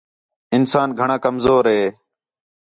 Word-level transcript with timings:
انسان 0.55 0.89
گھݨاں 0.99 1.19
کمزور 1.25 1.63
ہے 1.73 1.83